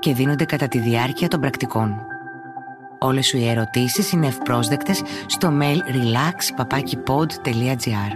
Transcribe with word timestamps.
και 0.00 0.14
δίνονται 0.14 0.44
κατά 0.44 0.68
τη 0.68 0.78
διάρκεια 0.78 1.28
των 1.28 1.40
πρακτικών. 1.40 2.06
Όλες 2.98 3.26
σου 3.26 3.36
οι 3.36 3.48
ερωτήσεις 3.48 4.12
είναι 4.12 4.26
ευπρόσδεκτες 4.26 5.02
στο 5.26 5.58
mail 5.60 5.78
relax.papakipod.gr 5.78 8.12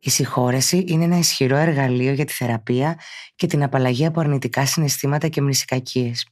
Η 0.00 0.10
συγχώρεση 0.10 0.84
είναι 0.88 1.04
ένα 1.04 1.18
ισχυρό 1.18 1.56
εργαλείο 1.56 2.12
για 2.12 2.24
τη 2.24 2.32
θεραπεία 2.32 2.98
και 3.34 3.46
την 3.46 3.62
απαλλαγή 3.62 4.06
από 4.06 4.20
αρνητικά 4.20 4.66
συναισθήματα 4.66 5.28
και 5.28 5.40
μνησικακίες. 5.40 6.28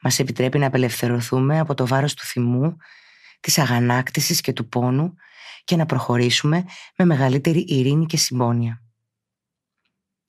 Μας 0.00 0.18
επιτρέπει 0.18 0.58
να 0.58 0.66
απελευθερωθούμε 0.66 1.58
από 1.58 1.74
το 1.74 1.86
βάρος 1.86 2.14
του 2.14 2.24
θυμού, 2.24 2.76
της 3.40 3.58
αγανάκτησης 3.58 4.40
και 4.40 4.52
του 4.52 4.68
πόνου 4.68 5.14
και 5.64 5.76
να 5.76 5.86
προχωρήσουμε 5.86 6.64
με 6.96 7.04
μεγαλύτερη 7.04 7.64
ειρήνη 7.68 8.06
και 8.06 8.16
συμπόνια. 8.16 8.82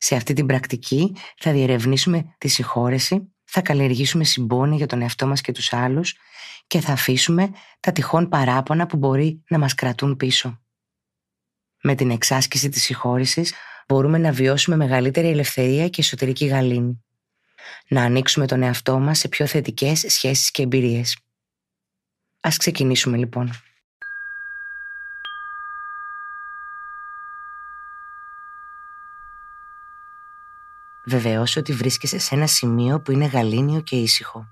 Σε 0.04 0.16
αυτή 0.16 0.34
την 0.34 0.46
πρακτική 0.46 1.16
θα 1.38 1.52
διερευνήσουμε 1.52 2.36
τη 2.38 2.48
συγχώρεση, 2.48 3.34
θα 3.44 3.62
καλλιεργήσουμε 3.62 4.24
συμπόνια 4.24 4.78
για 4.78 4.86
τον 4.86 5.02
εαυτό 5.02 5.28
μας 5.28 5.42
και 5.42 5.52
τους 5.52 5.74
άλλους 5.74 6.16
και 6.68 6.80
θα 6.80 6.92
αφήσουμε 6.92 7.50
τα 7.80 7.92
τυχόν 7.92 8.30
παράπονα 8.30 8.86
που 8.86 8.98
μπορεί 8.98 9.44
να 9.50 9.58
μας 9.58 9.74
κρατούν 9.76 10.18
πίσω. 10.18 10.62
Με 11.82 11.96
την 11.96 12.10
εξάσκηση 12.10 12.70
της 12.70 12.84
συγχώρεσης 12.84 13.54
μπορούμε 13.88 14.18
να 14.18 14.32
βιώσουμε 14.32 14.76
μεγαλύτερη 14.76 15.28
ελευθερία 15.28 15.90
και 15.90 16.02
εσωτερική 16.02 16.46
γαλήνη. 16.46 17.04
Να 17.88 18.04
ανοίξουμε 18.04 18.48
τον 18.48 18.62
εαυτό 18.62 19.00
μας 19.00 19.20
σε 19.20 19.28
πιο 19.28 19.46
θετικές 19.46 20.06
σχέσεις 20.08 20.52
και 20.52 20.62
εμπειρίες. 20.62 21.18
Ας 22.42 22.58
ξεκινήσουμε 22.58 23.18
λοιπόν. 23.18 23.52
Βεβαιώσου 31.06 31.60
ότι 31.60 31.74
βρίσκεσαι 31.74 32.20
σε 32.20 32.36
ένα 32.36 32.48
σημείο 32.48 33.02
που 33.02 33.12
είναι 33.12 33.26
γαλήνιο 33.26 33.82
και 33.82 33.96
ήσυχο. 33.96 34.46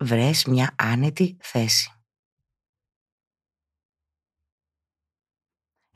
Βρες 0.00 0.44
μια 0.44 0.74
άνετη 0.78 1.36
θέση. 1.40 1.92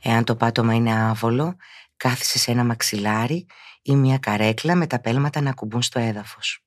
Εάν 0.04 0.24
το 0.24 0.36
πάτωμα 0.36 0.74
είναι 0.74 0.92
άβολο, 0.92 1.56
κάθισε 1.96 2.38
σε 2.38 2.50
ένα 2.50 2.64
μαξιλάρι 2.64 3.46
ή 3.82 3.96
μια 3.96 4.18
καρέκλα 4.18 4.74
με 4.74 4.86
τα 4.86 5.00
πέλματα 5.00 5.40
να 5.40 5.52
κουμπούν 5.52 5.82
στο 5.82 5.98
έδαφος. 5.98 6.64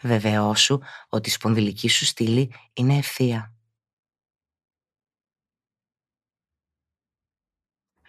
Βεβαιώσου 0.00 0.78
ότι 1.08 1.28
η 1.28 1.32
σπονδυλική 1.32 1.88
σου 1.88 2.04
στήλη 2.04 2.52
είναι 2.72 2.96
ευθεία. 2.96 3.52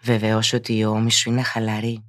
Βεβαιώσου 0.00 0.56
ότι 0.56 0.76
η 0.76 0.84
ώμη 0.84 1.10
σου 1.10 1.30
είναι 1.30 1.42
χαλαρή. 1.42 2.04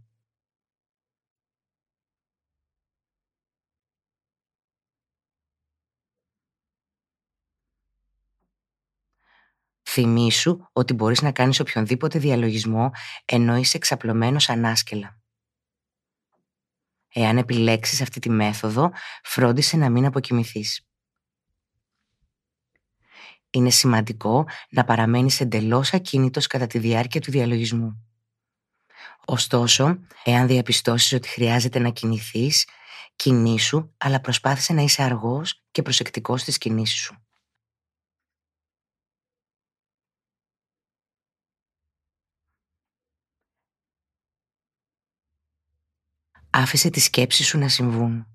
Θυμήσου 9.83 10.69
ότι 10.71 10.93
μπορείς 10.93 11.21
να 11.21 11.31
κάνεις 11.31 11.59
οποιονδήποτε 11.59 12.19
διαλογισμό 12.19 12.91
ενώ 13.25 13.55
είσαι 13.55 13.77
εξαπλωμένος 13.77 14.49
ανάσκελα. 14.49 15.20
Εάν 17.13 17.37
επιλέξεις 17.37 18.01
αυτή 18.01 18.19
τη 18.19 18.29
μέθοδο, 18.29 18.91
φρόντισε 19.23 19.77
να 19.77 19.89
μην 19.89 20.05
αποκοιμηθείς. 20.05 20.85
Είναι 23.49 23.69
σημαντικό 23.69 24.45
να 24.69 24.83
παραμένεις 24.83 25.39
εντελώς 25.39 25.93
ακίνητος 25.93 26.47
κατά 26.47 26.67
τη 26.67 26.79
διάρκεια 26.79 27.21
του 27.21 27.31
διαλογισμού. 27.31 28.05
Ωστόσο, 29.25 29.99
εάν 30.23 30.47
διαπιστώσεις 30.47 31.13
ότι 31.13 31.27
χρειάζεται 31.27 31.79
να 31.79 31.89
κινηθείς, 31.89 32.67
κινήσου, 33.15 33.91
αλλά 33.97 34.21
προσπάθησε 34.21 34.73
να 34.73 34.81
είσαι 34.81 35.03
αργός 35.03 35.63
και 35.71 35.81
προσεκτικός 35.81 36.41
στις 36.41 36.57
κινήσεις 36.57 36.99
σου. 36.99 37.20
Άφησε 46.53 46.89
τις 46.89 47.03
σκέψεις 47.03 47.47
σου 47.47 47.57
να 47.57 47.69
συμβούν. 47.69 48.25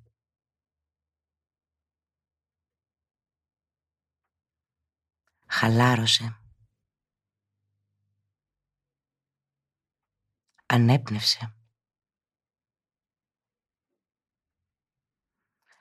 Χαλάρωσε. 5.46 6.40
Ανέπνευσε. 10.66 11.56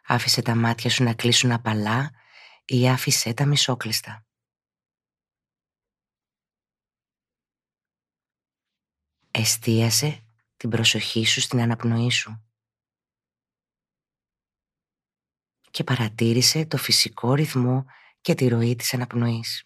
Άφησε 0.03 0.41
τα 0.41 0.56
μάτια 0.56 0.90
σου 0.90 1.03
να 1.03 1.13
κλείσουν 1.13 1.52
απαλά 1.52 2.12
ή 2.66 2.90
άφησε 2.90 3.34
τα 3.34 3.46
μισόκλειστα. 3.46 4.25
Εστίασε 9.31 10.24
την 10.57 10.69
προσοχή 10.69 11.25
σου 11.25 11.41
στην 11.41 11.59
αναπνοή 11.59 12.11
σου. 12.11 12.49
Και 15.71 15.83
παρατήρησε 15.83 16.66
το 16.66 16.77
φυσικό 16.77 17.33
ρυθμό 17.33 17.85
και 18.21 18.33
τη 18.33 18.47
ροή 18.47 18.75
της 18.75 18.93
αναπνοής. 18.93 19.63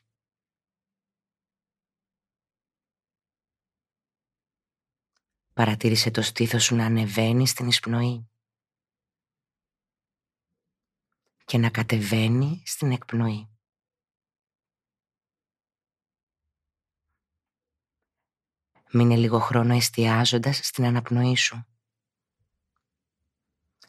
Παρατήρησε 5.53 6.11
το 6.11 6.21
στήθος 6.21 6.63
σου 6.63 6.75
να 6.75 6.85
ανεβαίνει 6.85 7.47
στην 7.47 7.67
εισπνοή 7.67 8.29
και 11.45 11.57
να 11.57 11.69
κατεβαίνει 11.69 12.63
στην 12.65 12.91
εκπνοή. 12.91 13.58
Μείνε 18.91 19.15
λίγο 19.15 19.39
χρόνο 19.39 19.73
εστιάζοντας 19.75 20.59
στην 20.63 20.85
αναπνοή 20.85 21.35
σου. 21.35 21.65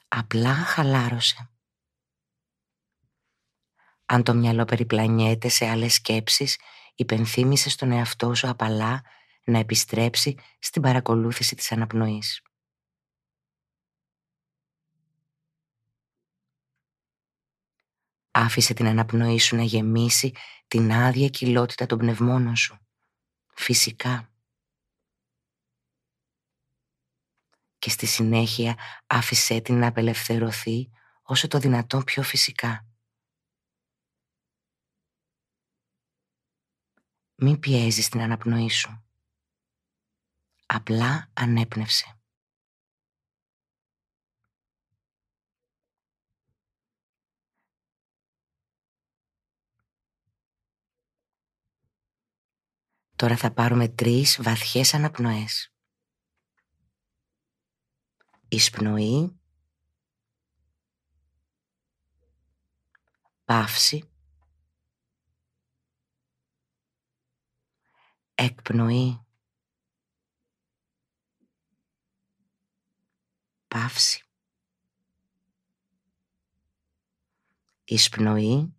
Απλά 0.08 0.54
χαλάρωσε. 0.54 1.50
Αν 4.06 4.22
το 4.22 4.34
μυαλό 4.34 4.64
περιπλανιέται 4.64 5.48
σε 5.48 5.68
άλλες 5.68 5.94
σκέψεις, 5.94 6.58
υπενθύμησε 6.94 7.70
στον 7.70 7.90
εαυτό 7.90 8.34
σου 8.34 8.48
απαλά 8.48 9.02
να 9.44 9.58
επιστρέψει 9.58 10.36
στην 10.58 10.82
παρακολούθηση 10.82 11.56
της 11.56 11.72
αναπνοής. 11.72 12.42
Άφησε 18.30 18.74
την 18.74 18.86
αναπνοή 18.86 19.38
σου 19.38 19.56
να 19.56 19.62
γεμίσει 19.62 20.34
την 20.68 20.92
άδεια 20.92 21.28
κοιλότητα 21.28 21.86
των 21.86 21.98
πνευμόνων 21.98 22.56
σου. 22.56 22.78
Φυσικά. 23.54 24.32
Και 27.80 27.90
στη 27.90 28.06
συνέχεια 28.06 28.78
άφησέ 29.06 29.60
την 29.60 29.78
να 29.78 29.86
απελευθερωθεί 29.86 30.90
όσο 31.22 31.48
το 31.48 31.58
δυνατόν 31.58 32.04
πιο 32.04 32.22
φυσικά. 32.22 32.86
Μην 37.34 37.58
πιέζεις 37.58 38.08
την 38.08 38.20
αναπνοή 38.20 38.70
σου. 38.70 39.04
Απλά 40.66 41.30
ανέπνευσε. 41.32 42.20
Τώρα 53.16 53.36
θα 53.36 53.52
πάρουμε 53.52 53.88
τρεις 53.88 54.42
βαθιές 54.42 54.94
αναπνοές. 54.94 55.69
Εισπνοή, 58.52 59.40
παύση, 63.44 64.10
εκπνοή, 68.34 69.24
παύση, 73.68 74.24
εισπνοή, 77.84 78.74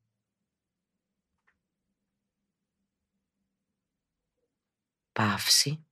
παύση, 5.11 5.85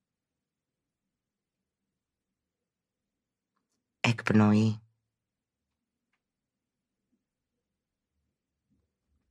εκπνοή, 4.00 4.80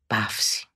παύση. 0.07 0.67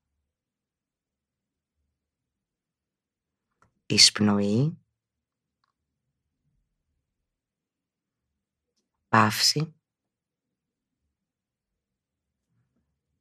Εισπνοή, 3.86 4.78
παύση, 9.08 9.74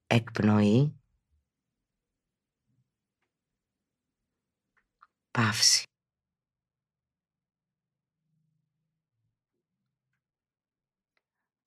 εκπνοή, 0.07 0.95
παύση. 5.31 5.92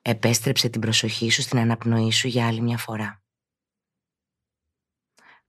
Επέστρεψε 0.07 0.69
την 0.69 0.81
προσοχή 0.81 1.29
σου 1.29 1.41
στην 1.41 1.57
αναπνοή 1.57 2.11
σου 2.11 2.27
για 2.27 2.47
άλλη 2.47 2.61
μια 2.61 2.77
φορά. 2.77 3.23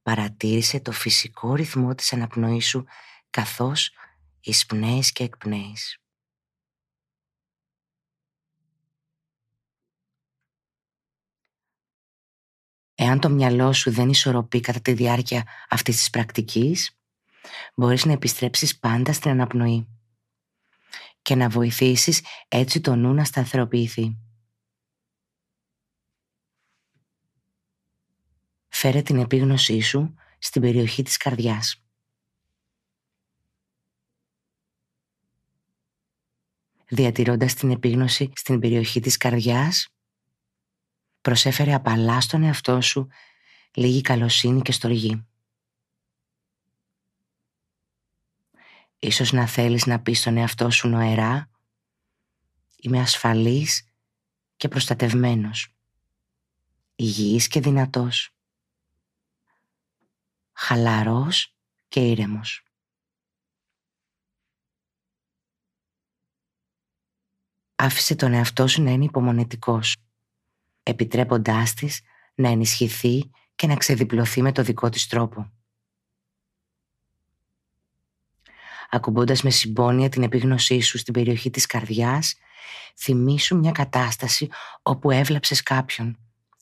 Παρατήρησε 0.02 0.80
το 0.80 0.92
φυσικό 0.92 1.54
ρυθμό 1.54 1.94
της 1.94 2.12
αναπνοής 2.12 2.66
σου 2.66 2.84
καθώς 3.30 3.92
εισπνέεις 4.40 5.12
και 5.12 5.24
εκπνέεις. 5.24 6.00
Εάν 12.94 13.20
το 13.20 13.28
μυαλό 13.28 13.72
σου 13.72 13.90
δεν 13.90 14.08
ισορροπεί 14.08 14.60
κατά 14.60 14.80
τη 14.80 14.92
διάρκεια 14.92 15.46
αυτής 15.68 15.96
της 15.96 16.10
πρακτικής, 16.10 16.98
μπορείς 17.74 18.04
να 18.04 18.12
επιστρέψεις 18.12 18.78
πάντα 18.78 19.12
στην 19.12 19.30
αναπνοή 19.30 19.88
και 21.22 21.34
να 21.34 21.48
βοηθήσεις 21.48 22.24
έτσι 22.48 22.80
το 22.80 22.94
νου 22.94 23.14
να 23.14 23.24
σταθεροποιηθεί. 23.24 24.25
Φέρε 28.78 29.02
την 29.02 29.18
επίγνωσή 29.18 29.80
σου 29.80 30.14
στην 30.38 30.62
περιοχή 30.62 31.02
της 31.02 31.16
καρδιάς. 31.16 31.82
Διατηρώντας 36.88 37.54
την 37.54 37.70
επίγνωση 37.70 38.32
στην 38.34 38.60
περιοχή 38.60 39.00
της 39.00 39.16
καρδιάς, 39.16 39.88
προσέφερε 41.20 41.74
απαλά 41.74 42.20
στον 42.20 42.42
εαυτό 42.42 42.80
σου 42.80 43.08
λίγη 43.74 44.00
καλοσύνη 44.00 44.62
και 44.62 44.72
στοργή. 44.72 45.26
Ίσως 48.98 49.32
να 49.32 49.46
θέλεις 49.46 49.86
να 49.86 50.00
πεις 50.02 50.18
στον 50.18 50.36
εαυτό 50.36 50.70
σου 50.70 50.88
νοερά 50.88 51.50
«Είμαι 52.76 53.00
ασφαλής 53.00 53.90
και 54.56 54.68
προστατευμένος, 54.68 55.74
υγιής 56.96 57.48
και 57.48 57.60
δυνατός, 57.60 58.35
χαλαρός 60.56 61.54
και 61.88 62.00
ήρεμος». 62.00 62.60
Άφησε 67.76 68.14
τον 68.14 68.32
εαυτό 68.32 68.66
σου 68.66 68.82
να 68.82 68.90
είναι 68.90 69.04
υπομονετικός, 69.04 69.96
επιτρέποντάς 70.82 71.74
της 71.74 72.00
να 72.34 72.48
ενισχυθεί 72.48 73.30
και 73.54 73.66
να 73.66 73.76
ξεδιπλωθεί 73.76 74.42
με 74.42 74.52
το 74.52 74.62
δικό 74.62 74.88
της 74.88 75.06
τρόπο. 75.06 75.50
ακουμπώντας 78.90 79.42
με 79.42 79.50
συμπόνια 79.50 80.08
την 80.08 80.22
επίγνωσή 80.22 80.80
σου 80.80 80.98
στην 80.98 81.14
περιοχή 81.14 81.50
της 81.50 81.66
καρδιάς, 81.66 82.34
θυμήσου 82.96 83.58
μια 83.58 83.72
κατάσταση 83.72 84.48
όπου 84.82 85.10
έβλαψες 85.10 85.62
κάποιον, 85.62 86.18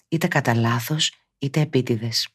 είτε 0.09 0.29
κατά 0.29 0.55
λάθος 0.55 1.15
είτε 1.39 1.61
επίτηδες. 1.61 2.34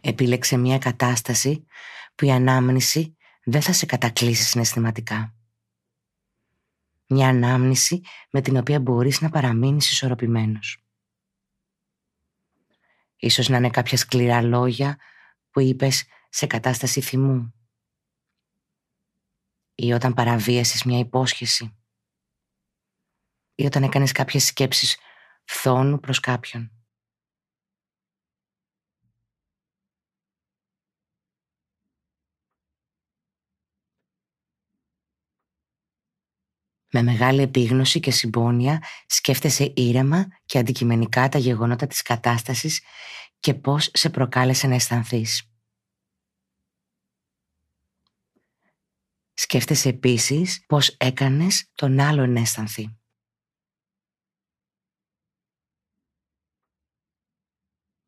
Επίλεξε 0.00 0.56
μια 0.56 0.78
κατάσταση 0.78 1.66
που 2.14 2.24
η 2.24 2.30
ανάμνηση 2.30 3.16
δεν 3.44 3.62
θα 3.62 3.72
σε 3.72 3.86
κατακλείσει 3.86 4.44
συναισθηματικά. 4.44 5.34
Μια 7.06 7.28
ανάμνηση 7.28 8.00
με 8.30 8.40
την 8.40 8.56
οποία 8.56 8.80
μπορείς 8.80 9.20
να 9.20 9.30
παραμείνεις 9.30 9.90
ισορροπημένος. 9.90 10.84
Ίσως 13.16 13.48
να 13.48 13.56
είναι 13.56 13.70
κάποια 13.70 13.98
σκληρά 13.98 14.42
λόγια 14.42 14.96
που 15.50 15.60
είπες 15.60 16.04
σε 16.28 16.46
κατάσταση 16.46 17.00
θυμού 17.00 17.54
ή 19.74 19.92
όταν 19.92 20.14
παραβίασες 20.14 20.84
μια 20.84 20.98
υπόσχεση 20.98 21.76
ή 23.54 23.64
όταν 23.64 23.82
έκανες 23.82 24.12
κάποιες 24.12 24.44
σκέψεις 24.44 24.98
φθόνου 25.44 26.00
προς 26.00 26.20
κάποιον. 26.20 26.75
Με 36.96 37.02
μεγάλη 37.02 37.42
επίγνωση 37.42 38.00
και 38.00 38.10
συμπόνια 38.10 38.82
σκέφτεσαι 39.06 39.72
ήρεμα 39.76 40.26
και 40.46 40.58
αντικειμενικά 40.58 41.28
τα 41.28 41.38
γεγονότα 41.38 41.86
της 41.86 42.02
κατάστασης 42.02 42.82
και 43.40 43.54
πώς 43.54 43.90
σε 43.92 44.10
προκάλεσε 44.10 44.66
να 44.66 44.74
αισθανθείς. 44.74 45.50
Σκέφτεσαι 49.34 49.88
επίσης 49.88 50.64
πώς 50.66 50.88
έκανες 50.88 51.70
τον 51.74 52.00
άλλο 52.00 52.26
να 52.26 52.40
αισθανθεί. 52.40 52.98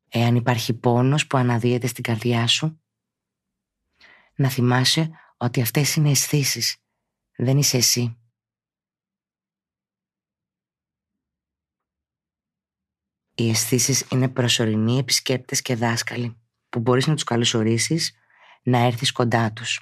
Εάν 0.09 0.35
υπάρχει 0.35 0.73
πόνος 0.73 1.27
που 1.27 1.37
αναδύεται 1.37 1.87
στην 1.87 2.03
καρδιά 2.03 2.47
σου, 2.47 2.81
να 4.35 4.49
θυμάσαι 4.49 5.09
ότι 5.37 5.61
αυτές 5.61 5.95
είναι 5.95 6.09
αισθήσεις, 6.09 6.77
δεν 7.35 7.57
είσαι 7.57 7.77
εσύ. 7.77 8.18
Οι 13.39 13.49
αισθήσεις 13.49 14.05
είναι 14.11 14.29
προσωρινοί 14.29 14.97
επισκέπτες 14.97 15.61
και 15.61 15.75
δάσκαλοι 15.75 16.37
που 16.69 16.79
μπορείς 16.79 17.07
να 17.07 17.13
τους 17.13 17.23
καλωσορίσεις 17.23 18.15
να 18.63 18.77
έρθεις 18.77 19.11
κοντά 19.11 19.53
τους. 19.53 19.81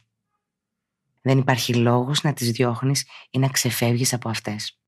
Δεν 1.21 1.37
υπάρχει 1.37 1.73
λόγος 1.73 2.23
να 2.23 2.33
τις 2.33 2.51
διώχνεις 2.51 3.07
ή 3.29 3.39
να 3.39 3.49
ξεφεύγεις 3.49 4.13
από 4.13 4.29
αυτές. 4.29 4.81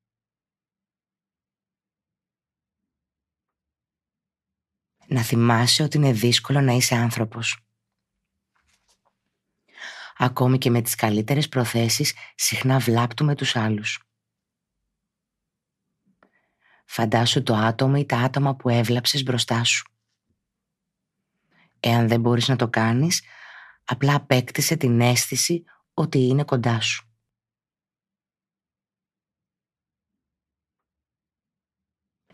Να 5.06 5.22
θυμάσαι 5.22 5.82
ότι 5.82 5.96
είναι 5.96 6.12
δύσκολο 6.12 6.60
να 6.60 6.72
είσαι 6.72 6.94
άνθρωπος. 6.94 7.66
Ακόμη 10.16 10.58
και 10.58 10.70
με 10.70 10.82
τις 10.82 10.94
καλύτερες 10.94 11.48
προθέσεις 11.48 12.14
συχνά 12.34 12.78
βλάπτουμε 12.78 13.34
τους 13.34 13.56
άλλους. 13.56 14.09
Φαντάσου 16.92 17.42
το 17.42 17.54
άτομο 17.54 17.94
ή 17.98 18.06
τα 18.06 18.18
άτομα 18.18 18.56
που 18.56 18.68
έβλαψες 18.68 19.22
μπροστά 19.22 19.64
σου. 19.64 19.92
Εάν 21.80 22.08
δεν 22.08 22.20
μπορείς 22.20 22.48
να 22.48 22.56
το 22.56 22.68
κάνεις, 22.68 23.22
απλά 23.84 24.14
απέκτησε 24.14 24.76
την 24.76 25.00
αίσθηση 25.00 25.64
ότι 25.94 26.18
είναι 26.18 26.44
κοντά 26.44 26.80
σου. 26.80 27.08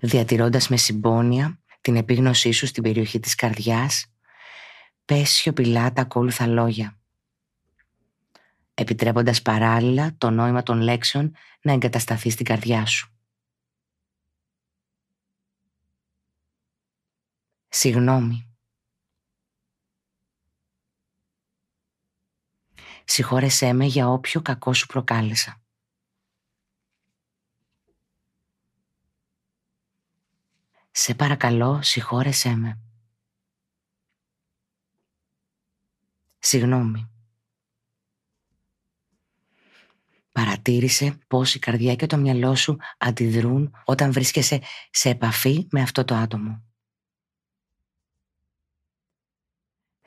Διατηρώντας 0.01 0.69
με 0.69 0.77
συμπόνια 0.77 1.61
την 1.81 1.97
επίγνωσή 1.97 2.53
σου 2.53 2.67
στην 2.67 2.83
περιοχή 2.83 3.21
της 3.21 3.35
καρδιάς, 3.35 4.13
πες 5.05 5.31
σιωπηλά 5.31 5.93
τα 5.93 6.03
ακόλουθα 6.03 6.47
λόγια, 6.47 6.99
επιτρέποντας 8.75 9.43
παράλληλα 9.43 10.15
το 10.19 10.31
νόημα 10.31 10.63
των 10.63 10.81
λέξεων 10.81 11.37
να 11.61 11.73
εγκατασταθεί 11.73 12.31
στην 12.31 12.45
καρδιά 12.45 12.87
σου. 12.87 13.16
Συγνώμη. 17.79 18.57
συγχώρεσέ 23.05 23.73
με 23.73 23.85
για 23.85 24.09
όποιο 24.09 24.43
κακό 24.43 24.73
σου 24.73 24.87
προκάλεσα. 24.87 25.63
Σε 30.91 31.15
παρακαλώ, 31.15 31.83
συγχώρεσέ 31.83 32.55
με. 32.55 32.81
Συγγνώμη. 36.39 37.11
Παρατήρησε 40.33 41.19
πώς 41.27 41.55
η 41.55 41.59
καρδιά 41.59 41.95
και 41.95 42.07
το 42.07 42.17
μυαλό 42.17 42.55
σου 42.55 42.77
αντιδρούν 42.99 43.75
όταν 43.85 44.13
βρίσκεσαι 44.13 44.63
σε 44.91 45.09
επαφή 45.09 45.67
με 45.71 45.83
αυτό 45.83 46.05
το 46.05 46.15
άτομο. 46.15 46.67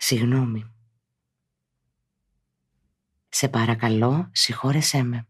Συγγνώμη. 0.01 0.74
Σε 3.29 3.50
παρακαλώ, 3.50 4.29
συγχώρεσέ 4.34 5.03
με. 5.03 5.27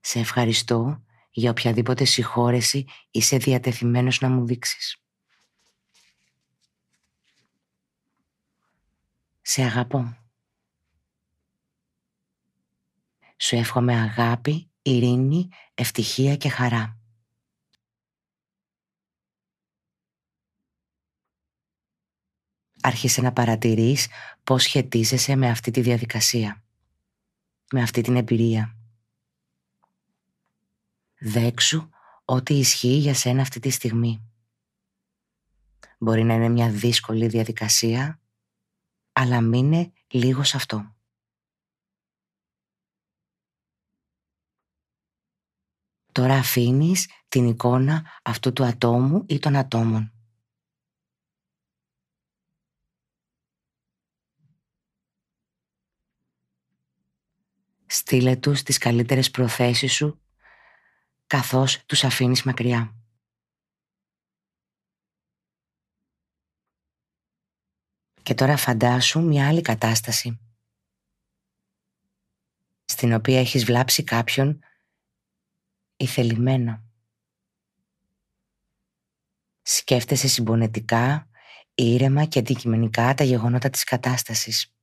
Σε 0.00 0.18
ευχαριστώ 0.18 1.04
για 1.30 1.50
οποιαδήποτε 1.50 2.04
συγχώρεση 2.04 2.84
είσαι 3.10 3.36
διατεθειμένος 3.36 4.20
να 4.20 4.28
μου 4.28 4.46
δείξεις. 4.46 5.02
Σε 9.40 9.62
αγαπώ. 9.62 10.16
Σου 13.36 13.56
εύχομαι 13.56 13.94
αγάπη, 14.00 14.70
ειρήνη, 14.82 15.48
ευτυχία 15.74 16.36
και 16.36 16.48
χαρά. 16.48 16.95
Άρχισε 22.86 23.20
να 23.20 23.32
παρατηρείς 23.32 24.08
πώς 24.44 24.62
σχετίζεσαι 24.62 25.36
με 25.36 25.50
αυτή 25.50 25.70
τη 25.70 25.80
διαδικασία, 25.80 26.64
με 27.72 27.82
αυτή 27.82 28.00
την 28.00 28.16
εμπειρία. 28.16 28.76
Δέξου 31.18 31.88
ό,τι 32.24 32.54
ισχύει 32.54 32.96
για 32.96 33.14
σένα 33.14 33.42
αυτή 33.42 33.60
τη 33.60 33.70
στιγμή. 33.70 34.30
Μπορεί 35.98 36.24
να 36.24 36.34
είναι 36.34 36.48
μια 36.48 36.70
δύσκολη 36.70 37.26
διαδικασία, 37.26 38.20
αλλά 39.12 39.40
μείνε 39.40 39.92
λίγο 40.08 40.44
σε 40.44 40.56
αυτό. 40.56 40.94
Τώρα 46.12 46.34
αφήνεις 46.34 47.10
την 47.28 47.48
εικόνα 47.48 48.06
αυτού 48.22 48.52
του 48.52 48.64
ατόμου 48.64 49.24
ή 49.28 49.38
των 49.38 49.56
ατόμων. 49.56 50.15
Στείλε 57.96 58.36
τους 58.36 58.62
τις 58.62 58.78
καλύτερες 58.78 59.30
προθέσεις 59.30 59.92
σου 59.92 60.22
καθώς 61.26 61.84
τους 61.86 62.04
αφήνεις 62.04 62.42
μακριά. 62.42 62.94
Και 68.22 68.34
τώρα 68.34 68.56
φαντάσου 68.56 69.22
μια 69.22 69.48
άλλη 69.48 69.60
κατάσταση 69.60 70.40
στην 72.84 73.12
οποία 73.12 73.40
έχεις 73.40 73.64
βλάψει 73.64 74.04
κάποιον 74.04 74.60
ηθελημένα. 75.96 76.84
Σκέφτεσαι 79.62 80.28
συμπονετικά, 80.28 81.30
ήρεμα 81.74 82.24
και 82.24 82.38
αντικειμενικά 82.38 83.14
τα 83.14 83.24
γεγονότα 83.24 83.70
της 83.70 83.84
κατάστασης. 83.84 84.75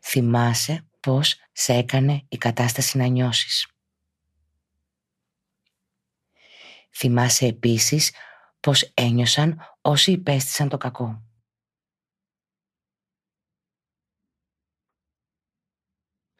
Θυμάσαι 0.00 0.88
πώς 1.00 1.36
σε 1.52 1.74
έκανε 1.74 2.24
η 2.28 2.36
κατάσταση 2.36 2.98
να 2.98 3.06
νιώσεις. 3.06 3.66
Θυμάσαι 6.90 7.46
επίσης 7.46 8.12
πώς 8.60 8.82
ένιωσαν 8.94 9.60
όσοι 9.80 10.12
υπέστησαν 10.12 10.68
το 10.68 10.76
κακό. 10.76 11.24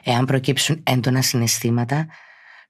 Εάν 0.02 0.24
προκύψουν 0.24 0.82
έντονα 0.86 1.22
συναισθήματα, 1.22 2.08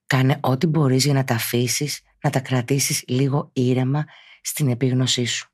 κάνε 0.07 0.39
ό,τι 0.43 0.67
μπορείς 0.67 1.05
για 1.05 1.13
να 1.13 1.25
τα 1.25 1.35
αφήσεις, 1.35 2.03
να 2.23 2.31
τα 2.31 2.41
κρατήσεις 2.41 3.05
λίγο 3.09 3.51
ήρεμα 3.53 4.05
στην 4.43 4.69
επίγνωσή 4.69 5.25
σου. 5.25 5.51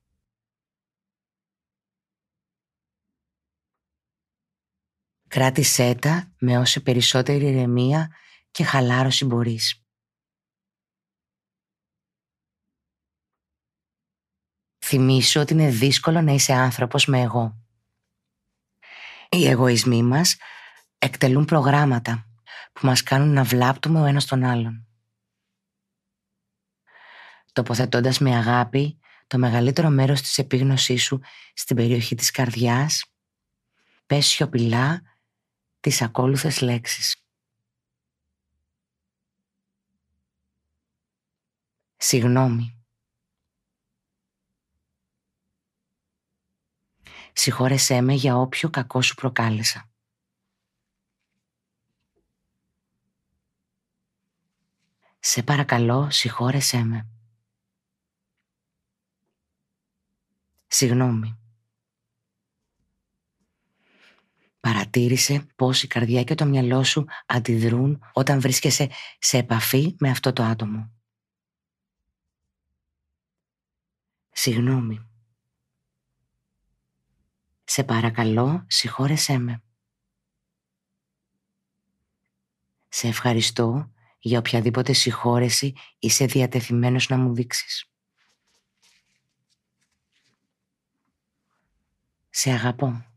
Κράτησέ 5.37 5.95
τα 5.95 6.33
με 6.39 6.59
όση 6.59 6.83
περισσότερη 6.83 7.47
ηρεμία 7.47 8.11
και 8.51 8.65
χαλάρωση 8.65 9.25
μπορείς. 9.25 9.85
Θυμήσου 14.85 15.41
ότι 15.41 15.53
είναι 15.53 15.69
δύσκολο 15.69 16.21
να 16.21 16.33
είσαι 16.33 16.53
άνθρωπος 16.53 17.07
με 17.07 17.21
εγώ. 17.21 17.57
Οι 19.29 19.49
εγωισμοί 19.49 20.03
μας 20.03 20.37
εκτελούν 20.99 21.45
προγράμματα 21.45 22.27
που 22.73 22.87
μας 22.87 23.03
κάνουν 23.03 23.33
να 23.33 23.45
βλάπτουμε 23.45 24.01
ο 24.01 24.05
ένας 24.05 24.25
τον 24.25 24.45
άλλον. 24.45 24.87
Τοποθετώντας 27.53 28.19
με 28.19 28.37
αγάπη 28.37 28.99
το 29.27 29.39
μεγαλύτερο 29.39 29.89
μέρος 29.89 30.21
της 30.21 30.39
επίγνωσής 30.39 31.03
σου 31.03 31.21
στην 31.55 31.77
περιοχή 31.77 32.15
της 32.15 32.31
καρδιάς, 32.31 33.05
πες 34.07 34.27
σιωπηλά 34.27 35.15
τις 35.87 36.03
ακόλουθες 36.03 36.61
λέξεις. 36.61 37.17
Συγνώμη. 41.97 42.85
Συγχώρεσέ 47.33 48.01
με 48.01 48.13
για 48.13 48.37
όποιο 48.37 48.71
κακό 48.71 49.03
σου 49.03 49.15
προκάλεσα. 49.15 49.91
Σε 55.19 55.43
παρακαλώ, 55.43 56.11
συγχώρεσέ 56.11 56.83
με. 56.83 57.09
Συγγνώμη. 60.67 61.46
Παρατήρησε 64.67 65.47
πώς 65.57 65.83
η 65.83 65.87
καρδιά 65.87 66.25
και 66.25 66.35
το 66.35 66.45
μυαλό 66.45 66.85
σου 66.85 67.05
αντιδρούν 67.27 68.03
όταν 68.13 68.41
βρίσκεσαι 68.41 68.91
σε 69.19 69.39
επαφή 69.39 69.95
με 69.99 70.11
αυτό 70.11 70.33
το 70.33 70.43
άτομο. 70.43 70.93
Συγγνώμη. 74.31 75.09
Σε 77.65 77.85
παρακαλώ, 77.85 78.65
συγχώρεσέ 78.69 79.39
με. 79.39 79.63
Σε 82.89 83.09
ευχαριστώ 83.09 83.93
για 84.19 84.39
οποιαδήποτε 84.39 84.93
συγχώρεση 84.93 85.75
είσαι 85.99 86.25
διατεθειμένος 86.25 87.09
να 87.09 87.17
μου 87.17 87.35
δείξεις. 87.35 87.91
Σε 92.31 92.51
αγαπώ. 92.51 93.16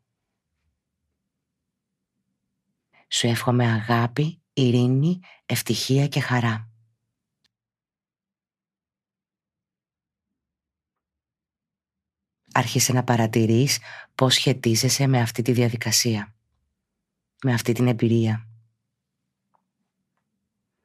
Σου 3.12 3.28
εύχομαι 3.28 3.66
αγάπη, 3.66 4.42
ειρήνη, 4.54 5.20
ευτυχία 5.46 6.08
και 6.08 6.20
χαρά. 6.20 6.70
Άρχισε 12.52 12.94
να 12.94 13.04
παρατηρείς 13.04 13.80
πώς 14.16 14.34
σχετίζεσαι 14.34 15.08
με 15.08 15.22
αυτή 15.22 15.42
τη 15.42 15.52
διαδικασία, 15.52 16.36
με 17.44 17.54
αυτή 17.54 17.74
την 17.74 17.88
εμπειρία. 17.88 18.48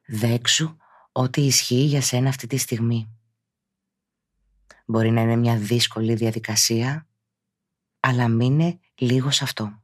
Δέξου 0.05 0.77
ό,τι 1.11 1.41
ισχύει 1.41 1.83
για 1.83 2.01
σένα 2.01 2.29
αυτή 2.29 2.47
τη 2.47 2.57
στιγμή. 2.57 3.09
Μπορεί 4.85 5.11
να 5.11 5.21
είναι 5.21 5.35
μια 5.35 5.57
δύσκολη 5.57 6.15
διαδικασία, 6.15 7.07
αλλά 7.99 8.27
μείνε 8.27 8.79
λίγο 8.95 9.31
σε 9.31 9.43
αυτό. 9.43 9.83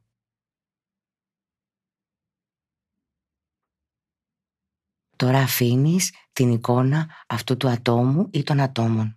Τώρα 5.22 5.38
αφήνεις 5.38 6.14
την 6.32 6.52
εικόνα 6.52 7.24
αυτού 7.26 7.56
του 7.56 7.68
ατόμου 7.68 8.28
ή 8.32 8.42
των 8.42 8.60
ατόμων; 8.60 9.16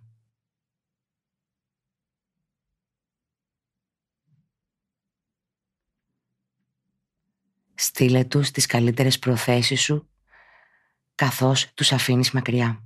Στείλε 7.74 8.24
τους 8.24 8.50
τις 8.50 8.66
καλύτερες 8.66 9.18
προθέσεις 9.18 9.80
σου 9.80 10.08
καθώς 11.14 11.72
τους 11.74 11.92
αφήνεις 11.92 12.30
μακριά. 12.30 12.84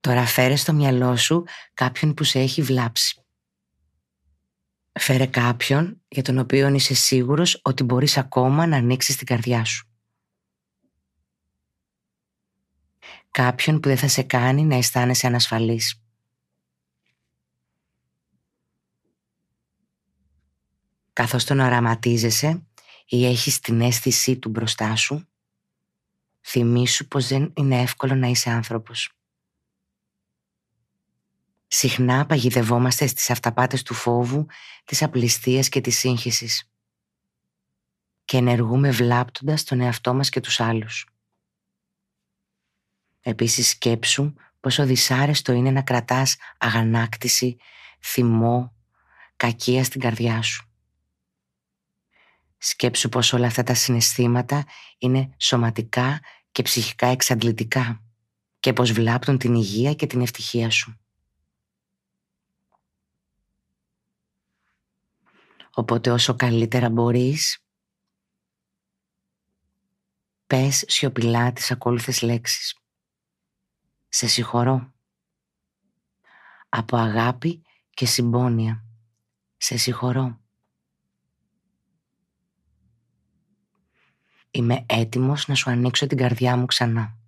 Τώρα 0.00 0.24
Τώρα 0.24 0.26
φέρε 0.26 0.56
στο 0.56 0.72
μυαλό 0.72 1.16
σου 1.16 1.44
κάποιον 1.74 2.14
που 2.14 2.24
σε 2.24 2.38
έχει 2.40 2.62
βλάψει. 2.62 3.23
Φέρε 5.06 5.26
κάποιον 5.26 6.02
για 6.08 6.22
τον 6.22 6.38
οποίο 6.38 6.68
είσαι 6.68 6.94
σίγουρος 6.94 7.60
ότι 7.62 7.82
μπορείς 7.82 8.16
ακόμα 8.16 8.66
να 8.66 8.76
ανοίξεις 8.76 9.16
την 9.16 9.26
καρδιά 9.26 9.64
σου. 9.64 9.88
Κάποιον 13.30 13.80
που 13.80 13.88
δεν 13.88 13.98
θα 13.98 14.08
σε 14.08 14.22
κάνει 14.22 14.62
να 14.62 14.76
αισθάνεσαι 14.76 15.26
ανασφαλής. 15.26 16.02
Καθώς 21.12 21.44
τον 21.44 21.60
οραματίζεσαι 21.60 22.66
ή 23.06 23.26
έχεις 23.26 23.60
την 23.60 23.80
αίσθησή 23.80 24.38
του 24.38 24.48
μπροστά 24.48 24.96
σου, 24.96 25.28
θυμήσου 26.40 27.08
πως 27.08 27.26
δεν 27.26 27.52
είναι 27.56 27.80
εύκολο 27.80 28.14
να 28.14 28.26
είσαι 28.26 28.50
άνθρωπος. 28.50 29.12
Συχνά 31.76 32.26
παγιδευόμαστε 32.26 33.06
στις 33.06 33.30
αυταπάτες 33.30 33.82
του 33.82 33.94
φόβου, 33.94 34.46
της 34.84 35.02
απληστίας 35.02 35.68
και 35.68 35.80
της 35.80 35.98
σύγχυσης 35.98 36.70
και 38.24 38.36
ενεργούμε 38.36 38.90
βλάπτοντας 38.90 39.64
τον 39.64 39.80
εαυτό 39.80 40.14
μας 40.14 40.28
και 40.28 40.40
τους 40.40 40.60
άλλους. 40.60 41.08
Επίσης 43.20 43.68
σκέψου 43.68 44.32
πόσο 44.60 44.84
δυσάρεστο 44.84 45.52
είναι 45.52 45.70
να 45.70 45.82
κρατάς 45.82 46.36
αγανάκτηση, 46.58 47.56
θυμό, 48.00 48.74
κακία 49.36 49.84
στην 49.84 50.00
καρδιά 50.00 50.42
σου. 50.42 50.68
Σκέψου 52.58 53.08
πως 53.08 53.32
όλα 53.32 53.46
αυτά 53.46 53.62
τα 53.62 53.74
συναισθήματα 53.74 54.64
είναι 54.98 55.34
σωματικά 55.38 56.20
και 56.52 56.62
ψυχικά 56.62 57.06
εξαντλητικά 57.06 58.02
και 58.60 58.72
πως 58.72 58.92
βλάπτουν 58.92 59.38
την 59.38 59.54
υγεία 59.54 59.94
και 59.94 60.06
την 60.06 60.20
ευτυχία 60.20 60.70
σου. 60.70 60.98
Οπότε 65.74 66.10
όσο 66.10 66.36
καλύτερα 66.36 66.90
μπορείς, 66.90 67.64
πες 70.46 70.84
σιωπηλά 70.86 71.52
τις 71.52 71.70
ακόλουθες 71.70 72.22
λέξεις. 72.22 72.78
Σε 74.08 74.26
συγχωρώ. 74.26 74.94
Από 76.68 76.96
αγάπη 76.96 77.62
και 77.90 78.06
συμπόνια. 78.06 78.84
Σε 79.56 79.76
συγχωρώ. 79.76 80.40
Είμαι 84.50 84.86
έτοιμος 84.88 85.48
να 85.48 85.54
σου 85.54 85.70
ανοίξω 85.70 86.06
την 86.06 86.18
καρδιά 86.18 86.56
μου 86.56 86.66
ξανά. 86.66 87.18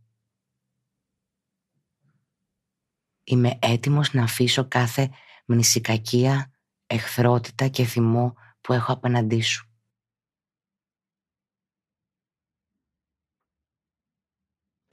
Είμαι 3.24 3.58
έτοιμος 3.60 4.12
να 4.12 4.22
αφήσω 4.22 4.68
κάθε 4.68 5.10
μνησικακία, 5.46 6.55
εχθρότητα 6.86 7.68
και 7.68 7.84
θυμό 7.84 8.34
που 8.60 8.72
έχω 8.72 8.92
απέναντί 8.92 9.40
σου. 9.40 9.70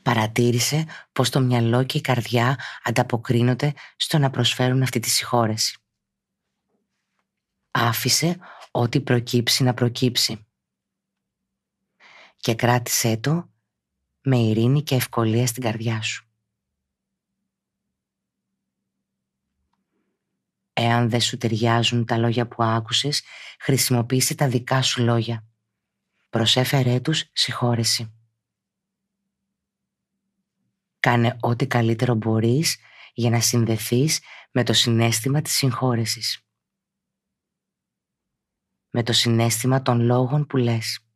Παρατήρησε 0.01 0.85
πως 1.11 1.29
το 1.29 1.39
μυαλό 1.39 1.83
και 1.83 1.97
η 1.97 2.01
καρδιά 2.01 2.59
ανταποκρίνονται 2.83 3.73
στο 3.95 4.17
να 4.17 4.29
προσφέρουν 4.29 4.81
αυτή 4.81 4.99
τη 4.99 5.09
συγχώρεση. 5.09 5.77
Άφησε 7.71 8.39
ό,τι 8.71 9.01
προκύψει 9.01 9.63
να 9.63 9.73
προκύψει 9.73 10.47
και 12.37 12.55
κράτησέ 12.55 13.17
το 13.17 13.51
με 14.21 14.37
ειρήνη 14.37 14.83
και 14.83 14.95
ευκολία 14.95 15.47
στην 15.47 15.63
καρδιά 15.63 16.01
σου. 16.01 16.32
Εάν 20.73 21.09
δεν 21.09 21.21
σου 21.21 21.37
ταιριάζουν 21.37 22.05
τα 22.05 22.17
λόγια 22.17 22.47
που 22.47 22.63
άκουσες, 22.63 23.23
χρησιμοποίησε 23.59 24.35
τα 24.35 24.47
δικά 24.47 24.81
σου 24.81 25.03
λόγια. 25.03 25.47
Προσέφερέ 26.29 26.99
τους 26.99 27.29
συγχώρεση. 27.33 28.13
Κάνε 30.99 31.37
ό,τι 31.39 31.67
καλύτερο 31.67 32.15
μπορείς 32.15 32.77
για 33.13 33.29
να 33.29 33.39
συνδεθείς 33.39 34.19
με 34.51 34.63
το 34.63 34.73
συνέστημα 34.73 35.41
της 35.41 35.53
συγχώρεσης. 35.53 36.45
Με 38.89 39.03
το 39.03 39.13
συνέστημα 39.13 39.81
των 39.81 40.01
λόγων 40.01 40.45
που 40.45 40.57
λες. 40.57 41.07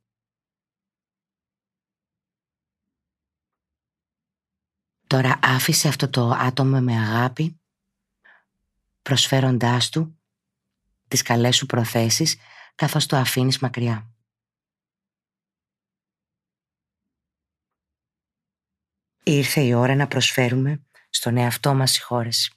Τώρα 5.07 5.39
άφησε 5.41 5.87
αυτό 5.87 6.09
το 6.09 6.29
άτομο 6.29 6.79
με 6.81 6.93
αγάπη, 6.93 7.61
προσφέροντάς 9.07 9.89
του 9.89 10.19
τις 11.07 11.21
καλές 11.21 11.55
σου 11.55 11.65
προθέσεις, 11.65 12.37
καθώς 12.75 13.05
το 13.05 13.17
αφήνεις 13.17 13.59
μακριά. 13.59 14.11
Ήρθε 19.23 19.61
η 19.61 19.73
ώρα 19.73 19.95
να 19.95 20.07
προσφέρουμε 20.07 20.85
στον 21.09 21.37
εαυτό 21.37 21.73
μας 21.73 21.91
συγχώρεση. 21.91 22.53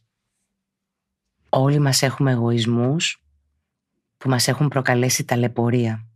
Όλοι 1.48 1.78
μας 1.78 2.02
έχουμε 2.02 2.30
εγωισμούς 2.30 3.24
που 4.16 4.28
μας 4.28 4.48
έχουν 4.48 4.68
προκαλέσει 4.68 5.24
ταλαιπωρία, 5.24 6.06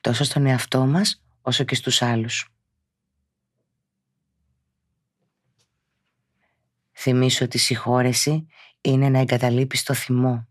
τόσο 0.00 0.24
στον 0.24 0.46
εαυτό 0.46 0.86
μας 0.86 1.22
όσο 1.42 1.64
και 1.64 1.74
στους 1.74 2.02
άλλους. 2.02 2.51
Θυμήσου 7.04 7.44
ότι 7.44 7.56
η 7.56 7.60
συγχώρεση 7.60 8.46
είναι 8.80 9.08
να 9.08 9.18
εγκαταλείπεις 9.18 9.82
το 9.82 9.94
θυμό. 9.94 10.48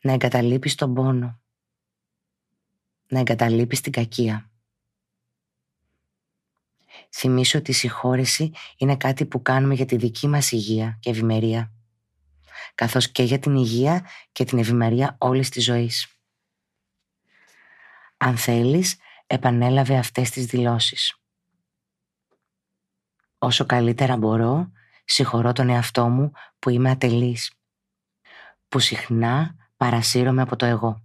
Να 0.00 0.12
εγκαταλείπεις 0.12 0.74
τον 0.74 0.94
πόνο. 0.94 1.40
Να 3.06 3.18
εγκαταλείπεις 3.18 3.80
την 3.80 3.92
κακία. 3.92 4.50
Θυμήσου 7.10 7.58
ότι 7.58 7.70
η 7.70 7.74
συγχώρεση 7.74 8.52
είναι 8.76 8.96
κάτι 8.96 9.26
που 9.26 9.42
κάνουμε 9.42 9.74
για 9.74 9.86
τη 9.86 9.96
δική 9.96 10.28
μας 10.28 10.52
υγεία 10.52 10.98
και 11.00 11.10
ευημερία. 11.10 11.72
Καθώς 12.74 13.10
και 13.10 13.22
για 13.22 13.38
την 13.38 13.54
υγεία 13.54 14.06
και 14.32 14.44
την 14.44 14.58
ευημερία 14.58 15.16
όλης 15.18 15.48
της 15.48 15.64
ζωής. 15.64 16.18
Αν 18.16 18.36
θέλεις, 18.36 18.96
επανέλαβε 19.26 19.96
αυτές 19.96 20.30
τις 20.30 20.46
δηλώσεις. 20.46 21.18
Όσο 23.38 23.66
καλύτερα 23.66 24.16
μπορώ, 24.16 24.72
συγχωρώ 25.04 25.52
τον 25.52 25.68
εαυτό 25.68 26.08
μου 26.08 26.32
που 26.58 26.70
είμαι 26.70 26.90
ατελής, 26.90 27.52
που 28.68 28.78
συχνά 28.78 29.54
παρασύρωμαι 29.76 30.42
από 30.42 30.56
το 30.56 30.66
εγώ. 30.66 31.02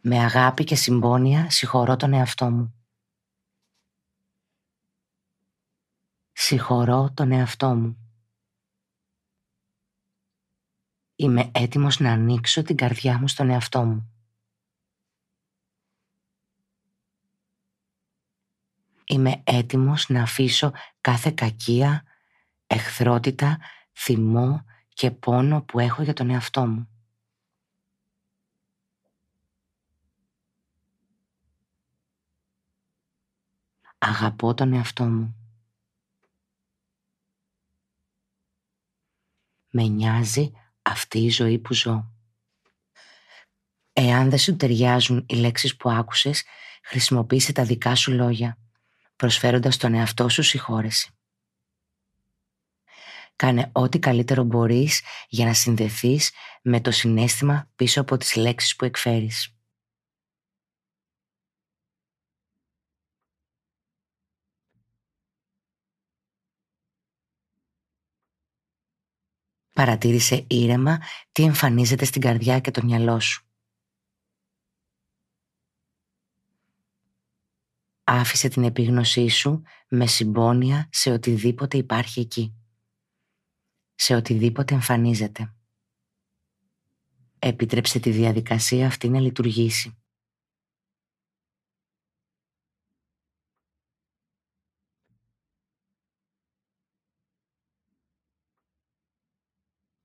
Με 0.00 0.18
αγάπη 0.18 0.64
και 0.64 0.74
συμπόνια 0.74 1.50
συγχωρώ 1.50 1.96
τον 1.96 2.12
εαυτό 2.12 2.50
μου. 2.50 2.74
Συγχωρώ 6.32 7.12
τον 7.14 7.32
εαυτό 7.32 7.74
μου. 7.74 7.96
Είμαι 11.16 11.50
έτοιμος 11.54 12.00
να 12.00 12.12
ανοίξω 12.12 12.62
την 12.62 12.76
καρδιά 12.76 13.18
μου 13.18 13.28
στον 13.28 13.50
εαυτό 13.50 13.84
μου. 13.84 14.21
Είμαι 19.12 19.42
έτοιμος 19.44 20.08
να 20.08 20.22
αφήσω 20.22 20.72
κάθε 21.00 21.30
κακία, 21.30 22.04
εχθρότητα, 22.66 23.58
θυμό 23.92 24.64
και 24.88 25.10
πόνο 25.10 25.62
που 25.62 25.78
έχω 25.78 26.02
για 26.02 26.12
τον 26.12 26.30
εαυτό 26.30 26.66
μου. 26.66 26.86
Αγαπώ 33.98 34.54
τον 34.54 34.72
εαυτό 34.72 35.04
μου. 35.04 35.36
Με 39.70 39.82
νοιάζει 39.82 40.52
αυτή 40.82 41.18
η 41.18 41.30
ζωή 41.30 41.58
που 41.58 41.74
ζω. 41.74 42.12
Εάν 43.92 44.30
δεν 44.30 44.38
σου 44.38 44.56
ταιριάζουν 44.56 45.24
οι 45.28 45.34
λέξεις 45.34 45.76
που 45.76 45.90
άκουσες, 45.90 46.44
χρησιμοποίησε 46.82 47.52
τα 47.52 47.64
δικά 47.64 47.94
σου 47.94 48.12
λόγια 48.12 48.61
προσφέροντας 49.22 49.76
τον 49.76 49.94
εαυτό 49.94 50.28
σου 50.28 50.42
συγχώρεση. 50.42 51.10
Κάνε 53.36 53.70
ό,τι 53.72 53.98
καλύτερο 53.98 54.42
μπορείς 54.42 55.02
για 55.28 55.46
να 55.46 55.54
συνδεθείς 55.54 56.32
με 56.62 56.80
το 56.80 56.90
συνέστημα 56.90 57.70
πίσω 57.76 58.00
από 58.00 58.16
τις 58.16 58.36
λέξεις 58.36 58.76
που 58.76 58.84
εκφέρεις. 58.84 59.56
Παρατήρησε 69.72 70.46
ήρεμα 70.48 70.98
τι 71.32 71.42
εμφανίζεται 71.42 72.04
στην 72.04 72.20
καρδιά 72.20 72.60
και 72.60 72.70
το 72.70 72.70
μυαλό 72.70 72.70
σου. 72.70 72.70
Παρατήρησε 72.70 72.70
ήρεμα 72.70 72.70
τι 72.70 72.70
εμφανίζεται 72.70 72.70
στην 72.70 72.70
καρδιά 72.70 72.70
και 72.70 72.70
το 72.70 72.80
μυαλό 72.80 72.80
σου. 72.80 72.80
παρατηρησε 72.80 72.80
ηρεμα 72.80 72.80
τι 72.80 72.80
εμφανιζεται 72.80 72.80
στην 72.80 72.80
καρδια 72.80 72.80
και 72.80 72.80
το 72.80 72.80
μυαλο 72.80 72.80
σου. 72.80 72.80
παρατηρησε 72.80 72.80
ηρεμα 72.80 72.80
τι 72.80 72.80
εμφανιζεται 72.80 72.80
στην 72.80 72.80
καρδια 72.80 72.80
και 72.80 72.80
το 72.80 72.80
μυαλο 72.80 72.80
σου. 72.80 72.80
παρατηρησε 72.80 72.80
ηρεμα 72.80 72.80
τι 72.80 72.80
εμφανιζεται 72.80 72.80
στην 72.80 72.80
καρδια 72.80 72.80
και 72.80 72.80
το 72.80 72.80
μυαλο 72.80 72.80
σου. 72.80 72.80
παρατηρησε 72.80 72.80
ηρεμα 72.80 72.80
τι 72.80 72.80
εμφανιζεται 72.80 72.80
στην 72.80 72.80
καρδια 72.80 72.80
και 72.80 72.80
το 72.80 72.82
μυαλο 72.82 73.20
σου. 73.20 73.51
Άφησε 78.14 78.48
την 78.48 78.64
επίγνωσή 78.64 79.28
σου 79.28 79.62
με 79.88 80.06
συμπόνια 80.06 80.88
σε 80.92 81.10
οτιδήποτε 81.10 81.76
υπάρχει 81.76 82.20
εκεί. 82.20 82.54
Σε 83.94 84.14
οτιδήποτε 84.14 84.74
εμφανίζεται. 84.74 85.54
Επίτρεψε 87.38 87.98
τη 87.98 88.10
διαδικασία 88.10 88.86
αυτή 88.86 89.08
να 89.08 89.20
λειτουργήσει. 89.20 90.02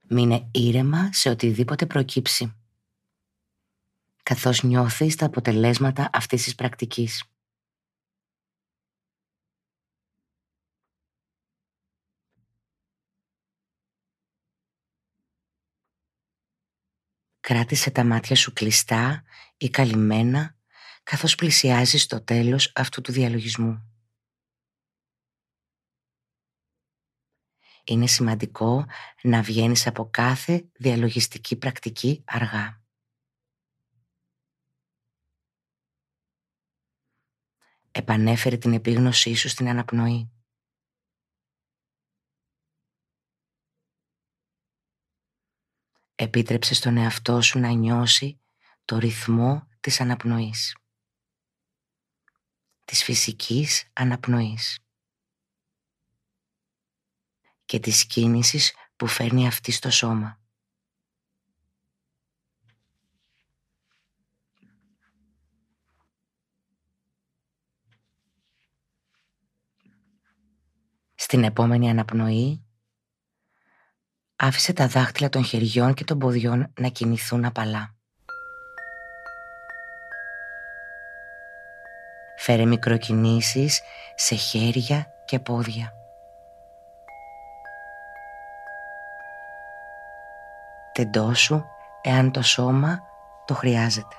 Μείνε 0.10 0.50
ήρεμα 0.54 1.14
σε 1.14 1.30
οτιδήποτε 1.30 1.86
προκύψει, 1.86 2.56
καθώς 4.24 4.64
νιώθεις 4.64 5.16
τα 5.16 5.26
αποτελέσματα 5.26 6.10
αυτής 6.14 6.44
της 6.44 6.56
πρακτικής. 6.56 7.32
Κράτησε 17.48 17.92
τα 17.92 18.04
μάτια 18.04 18.36
σου 18.36 18.54
κλειστά 18.54 19.24
ή 19.58 19.70
καλυμμένα 19.70 20.58
καθώς 21.04 21.36
πλησιάζεις 21.36 22.06
το 22.06 22.24
τέλος 22.24 22.72
αυτού 22.76 23.02
του 23.02 23.12
διαλογισμού. 23.12 23.92
Είναι 27.84 28.08
σημαντικό 28.08 28.86
να 29.24 29.42
βγαίνεις 29.42 29.88
από 29.88 30.10
κάθε 30.10 30.70
διαλογιστική 30.74 31.56
πρακτική 31.56 32.24
αργά. 32.26 32.82
Επανέφερε 37.92 38.58
την 38.58 38.74
επίγνωσή 38.74 39.36
σου 39.36 39.50
στην 39.50 39.68
αναπνοή. 39.68 40.37
Επίτρεψε 46.20 46.74
στον 46.74 46.98
εαυτό 46.98 47.42
σου 47.42 47.60
να 47.60 47.70
νιώσει 47.70 48.42
το 48.86 48.98
ρυθμό 48.98 49.68
της 49.80 50.02
αναπνοής. 50.02 50.78
Της 52.86 53.04
φυσικής 53.04 53.90
αναπνοής. 53.94 54.80
Και 57.66 57.80
της 57.80 58.06
κίνησης 58.06 58.74
που 58.96 59.08
φέρνει 59.08 59.48
αυτή 59.48 59.72
στο 59.72 59.90
σώμα. 59.90 60.42
Στην 71.16 71.44
επόμενη 71.44 71.90
αναπνοή 71.90 72.67
άφησε 74.38 74.74
τα 74.74 74.88
δάχτυλα 74.88 75.30
των 75.30 75.44
χεριών 75.44 75.94
και 75.94 76.04
των 76.04 76.20
ποδιών 76.20 76.74
να 76.80 76.88
κινηθούν 76.88 77.46
απαλά. 77.46 77.96
Φέρε 82.38 82.66
μικροκινήσεις 82.66 83.82
σε 84.16 84.36
χέρια 84.36 85.08
και 85.26 85.40
πόδια. 85.40 85.92
Τεντώσου 90.92 91.64
εάν 92.02 92.32
το 92.32 92.42
σώμα 92.42 93.00
το 93.46 93.54
χρειάζεται. 93.54 94.16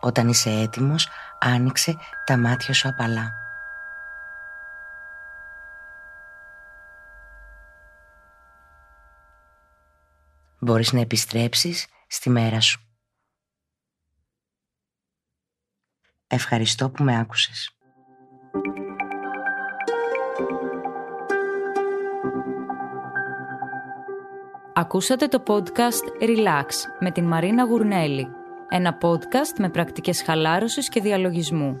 Όταν 0.00 0.28
είσαι 0.28 0.50
έτοιμος, 0.50 1.08
άνοιξε 1.38 1.96
τα 2.24 2.36
μάτια 2.36 2.74
σου 2.74 2.88
απαλά. 2.88 3.49
Μπορείς 10.60 10.92
να 10.92 11.00
επιστρέψεις 11.00 11.86
στη 12.06 12.30
μέρα 12.30 12.60
σου. 12.60 12.80
Ευχαριστώ 16.26 16.90
που 16.90 17.04
με 17.04 17.18
άκουσες. 17.18 17.74
Ακούσατε 24.74 25.26
το 25.26 25.42
podcast 25.46 26.22
Relax 26.22 26.66
με 27.00 27.10
την 27.10 27.24
Μαρίνα 27.24 27.64
Γουρνέλη. 27.64 28.28
Ένα 28.68 28.98
podcast 29.00 29.58
με 29.58 29.70
πρακτικές 29.70 30.22
χαλάρωσης 30.22 30.88
και 30.88 31.00
διαλογισμού. 31.00 31.80